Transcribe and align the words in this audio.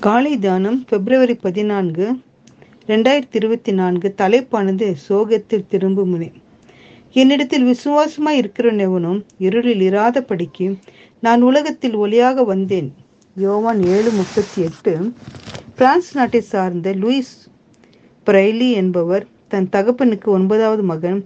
காலை 0.00 0.32
தானம் 0.38 0.76
பிப்ரவரி 0.90 1.34
பதினான்கு 1.34 2.04
ரெண்டாயிரத்தி 2.86 3.36
இருபத்தி 3.36 3.72
நான்கு 3.72 4.08
தலைப்பானது 4.18 4.86
சோகத்தில் 5.06 5.64
திரும்பும் 5.68 6.08
முனை 6.08 6.28
என்னிடத்தில் 7.12 7.64
விசுவாசமாய் 7.64 8.38
இருக்கிற 8.40 8.72
நெவனும் 8.72 9.18
இருளில் 9.38 9.82
இராதபடிக்கு 9.90 10.66
நான் 11.20 11.42
உலகத்தில் 11.42 11.96
ஒளியாக 11.96 12.44
வந்தேன். 12.44 12.88
யோவான் 13.36 13.82
ஏழு 13.96 14.12
முப்பத்தி 14.12 14.62
எட்டு. 14.62 14.94
பிரான்ஸ் 15.74 16.12
நாட்டை 16.14 16.40
சார்ந்த 16.52 16.94
லூயிஸ் 16.94 17.34
பிரைலி 18.26 18.70
என்பவர் 18.82 19.26
தன் 19.48 19.68
தகப்பனுக்கு 19.76 20.30
ஒன்பதாவது 20.38 20.82
மகன் 20.82 21.20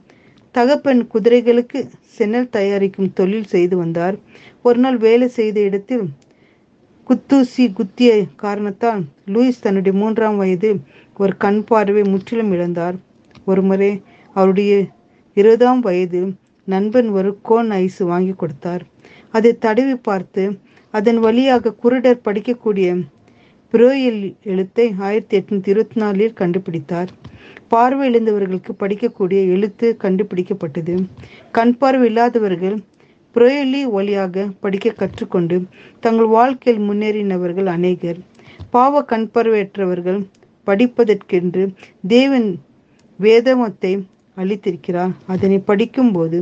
தகப்பன் 0.55 1.09
குதிரைகளுக்கு 1.15 1.81
சென்னல் 2.19 2.53
தயாரிக்கும் 2.59 3.13
தொழில் 3.13 3.51
செய்து 3.55 3.77
வந்தார். 3.77 4.19
ஒரு 4.63 4.79
நாள் 4.79 4.97
வேலை 4.97 5.29
செய்த 5.29 5.61
இடத்தில் 5.61 6.05
குத்தூசி 7.13 7.65
குத்திய 7.73 8.11
காரணத்தால் 8.37 9.01
லூயிஸ் 9.27 9.59
தன்னுடைய 9.61 9.99
மூன்றாம் 9.99 10.37
வயது 10.37 10.81
ஒரு 11.17 11.37
கண் 11.37 11.65
பார்வை 11.65 12.03
முற்றிலும் 12.03 12.53
இழந்தார். 12.53 12.97
ஒருமுறை 13.45 14.03
அவருடைய 14.35 14.85
இருபதாம் 15.35 15.81
வயது 15.81 16.21
நண்பன் 16.65 17.09
ஒரு 17.09 17.39
கோன் 17.43 17.71
ஐஸ் 17.71 17.99
வாங்கி 17.99 18.33
கொடுத்தார். 18.33 18.83
அதை 19.31 19.59
தடவி 19.59 19.97
பார்த்து 19.97 20.59
அதன் 20.91 21.19
வழியாக 21.19 21.75
குருடர் 21.83 22.25
படிக்கக்கூடிய 22.25 22.89
புரோயில் 23.73 24.37
எழுத்தை 24.43 24.95
ஆயிரத்தி 24.99 25.39
எட்நூத்தி 25.39 25.69
இருபத்தி 25.69 26.01
நாலில் 26.01 26.39
கண்டுபிடித்தார். 26.41 27.09
பார்வை 27.69 28.11
இழந்தவர்களுக்கு 28.11 28.73
படிக்கக்கூடிய 28.81 29.41
எழுத்து 29.55 29.97
கண்டுபிடிக்கப்பட்டது. 30.03 30.95
கண் 31.53 31.77
பார்வை 31.77 32.07
இல்லாதவர்கள் 32.07 32.77
புரோயலி 33.35 33.83
வழியாக 33.95 34.45
படிக்க 34.61 34.91
கற்றுக்கொண்டு 34.91 35.57
தங்கள் 36.01 36.31
வாழ்க்கையில் 36.37 36.83
முன்னேறினவர்கள் 36.89 37.69
அநேகர். 37.77 38.19
பாவ 38.71 39.05
கண்பர்வையற்றவர்கள் 39.09 40.21
படிப்பதற்கென்று 40.67 41.63
தேவன் 42.07 42.49
வேதமத்தை 43.19 43.93
அளித்திருக்கிறார். 44.37 45.15
அதனை 45.27 45.59
படிக்கும்போது 45.59 46.39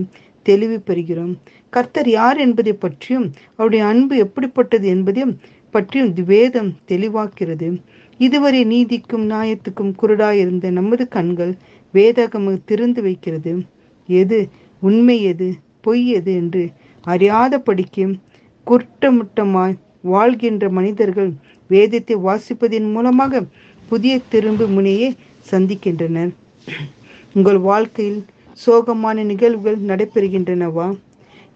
தெளிவு 0.46 0.82
பெறுகிறோம். 0.86 1.32
கர்த்தர் 1.70 2.08
யார் 2.08 2.38
என்பதை 2.38 2.72
பற்றியும் 2.72 3.26
அவருடைய 3.56 3.82
அன்பு 3.86 4.14
எப்படிப்பட்டது 4.16 4.86
என்பதையும் 4.88 5.34
பற்றியும் 5.74 6.12
வேதம் 6.26 6.70
தெளிவாக்கிறது 6.88 7.68
இதுவரை 8.18 8.64
நீதிக்கும் 8.64 9.24
நியாயத்துக்கும் 9.30 9.92
குருடாயிருந்த 10.02 10.70
நமது 10.70 11.04
கண்கள் 11.08 11.52
வேதகம 11.94 12.56
திறந்து 12.64 13.00
வைக்கிறது. 13.02 13.52
எது 14.08 14.38
உண்மை 14.82 15.16
எது 15.22 15.48
பொய் 15.80 16.04
எது 16.18 16.32
என்று 16.34 16.62
அறியாதபடிக்கும் 17.04 18.14
குற்றமுட்டமாய் 18.66 19.80
வாழ்கின்ற 20.14 20.64
மனிதர்கள் 20.68 21.30
வேதத்தை 21.70 22.16
வாசிப்பதன் 22.26 22.88
மூலமாக 22.92 23.42
புதிய 23.88 24.14
திரும்பு 24.28 24.66
முனையை 24.66 25.10
சந்திக்கின்றனர். 25.50 26.32
உங்கள் 27.34 27.58
வாழ்க்கையில் 27.58 28.20
சோகமான 28.66 29.24
நிகழ்வுகள் 29.24 29.78
நடைபெறுகின்றனவா? 29.80 30.88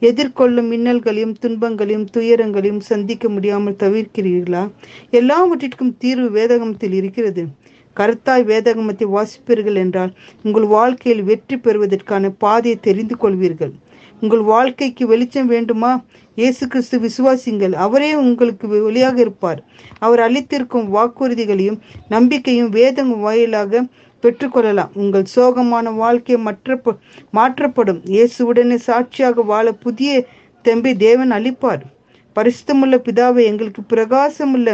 எதிர்கொள்ளும் 0.02 0.68
மின்னல்களையும் 0.72 1.34
துன்பங்களையும் 1.40 2.06
துயரங்களையும் 2.12 2.82
சந்திக்க 2.90 3.28
முடியாமல் 3.28 3.78
தவிர்க்கிறீர்களா? 3.78 4.62
எல்லாவற்றிற்கும் 5.10 5.96
தீர்வு 5.96 6.28
வேதகமத்தில் 6.30 6.92
இருக்கிறது. 6.92 7.44
கருத்தாய் 7.96 8.44
வேதகமத்தை 8.44 9.06
வாசிப்பீர்கள் 9.16 9.78
என்றால் 9.84 10.12
உங்கள் 10.42 10.66
வாழ்க்கையில் 10.66 11.22
வெற்றி 11.22 11.56
பெறுவதற்கான 11.58 12.30
பாதையை 12.44 12.78
தெரிந்து 12.80 13.16
கொள்வீர்கள். 13.16 13.72
உங்கள் 14.20 14.44
வாழ்க்கைக்கு 14.52 15.06
வெளிச்சம் 15.06 15.46
வேண்டுமா? 15.46 16.04
இயேசு 16.34 16.68
கிறிஸ்து 16.68 16.96
விசுவாசிங்கள் 17.06 17.74
அவரே 17.86 18.14
உங்களுக்கு 18.14 18.68
ஒளியாக 18.90 19.18
இருப்பார். 19.18 19.60
அவர் 19.98 20.20
அளித்திருக்கும் 20.20 20.88
வாக்குறுதிகளையும் 20.96 21.78
நம்பிக்கையும் 22.08 22.68
வேதம் 22.68 23.12
வாயிலாக 23.18 23.82
பெற்றுக்கொள்ளலாம். 24.22 24.92
உங்கள் 24.94 25.26
சோகமான 25.36 25.94
வாழ்க்கை 25.94 26.36
மற்ற 26.36 26.78
மாற்றப்படும். 27.30 28.00
இயேசுவுடனே 28.14 28.78
சாட்சியாக 28.88 29.42
வாழ 29.42 29.66
புதிய 29.72 30.24
தெம்பை 30.64 30.96
தேவன் 30.96 31.30
அளிப்பார். 31.30 31.82
பரிசுத்தமுள்ள 32.36 32.96
பிதாவை 33.06 33.42
எங்களுக்கு 33.50 33.82
பிரகாசமுள்ள 33.92 34.68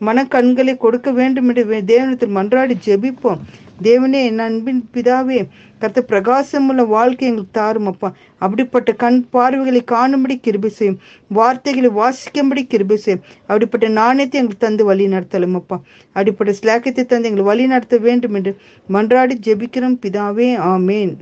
மனக்கண்களை 0.00 0.76
கொடுக்க 0.76 1.08
வேண்டும் 1.18 1.48
என்று 1.48 1.84
தேவனத்தில் 1.92 2.36
மன்றாடி 2.36 2.74
ஜெபிப்போம். 2.86 3.42
தேவனே 3.86 4.20
என் 4.28 4.42
அன்பின் 4.46 4.82
பிதாவே 4.94 5.38
கத்த 5.82 6.02
பிரகாசமுள்ள 6.10 6.82
வாழ்க்கை 6.94 7.24
எங்களுக்கு 7.28 7.56
தாரும் 7.58 7.88
அப்பா 7.90 8.08
அப்படிப்பட்ட 8.44 8.90
கண் 9.02 9.18
பார்வைகளை 9.34 9.82
காணும்படி 9.94 10.36
கிருபி 10.46 10.70
செய்யும். 10.78 10.98
வார்த்தைகளை 11.30 11.90
வாசிக்கும்படி 12.00 12.62
கிருபி 12.72 12.96
செய்யும். 13.04 13.24
அப்படிப்பட்ட 13.48 13.88
நாணயத்தை 14.00 14.38
எங்களுக்கு 14.40 14.66
தந்து 14.66 14.84
வழி 14.90 15.06
நடத்தலும் 15.14 15.58
அப்பா 15.60 15.78
அப்படிப்பட்ட 16.16 16.54
ஸ்லாக்கத்தை 16.60 17.04
தந்து 17.12 17.30
எங்களை 17.30 17.46
வழி 17.50 17.66
நடத்த 17.74 17.98
வேண்டும் 18.08 18.36
என்று 18.40 18.54
மன்றாடி 18.88 19.36
ஜெபிக்கிறோம். 19.48 20.00
பிதாவே 20.04 20.50
ஆமேன். 20.72 21.14